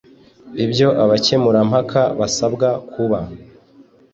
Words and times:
ibyo 0.65 0.87
abakemurampaka 1.03 2.01
basabwa 2.19 2.69
kuba 2.91 3.19